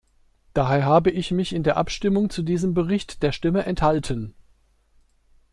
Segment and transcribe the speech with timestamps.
[0.55, 4.33] Daher habe ich mich in der Abstimmung zu diesem Bericht der Stimme enthalten.